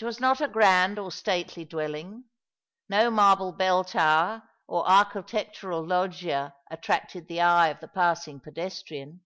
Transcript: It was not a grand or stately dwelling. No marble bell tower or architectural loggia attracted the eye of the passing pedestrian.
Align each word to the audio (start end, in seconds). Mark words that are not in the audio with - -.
It 0.00 0.04
was 0.04 0.18
not 0.18 0.40
a 0.40 0.48
grand 0.48 0.98
or 0.98 1.12
stately 1.12 1.64
dwelling. 1.64 2.24
No 2.88 3.08
marble 3.08 3.52
bell 3.52 3.84
tower 3.84 4.42
or 4.66 4.84
architectural 4.90 5.86
loggia 5.86 6.56
attracted 6.68 7.28
the 7.28 7.40
eye 7.40 7.68
of 7.68 7.78
the 7.78 7.86
passing 7.86 8.40
pedestrian. 8.40 9.20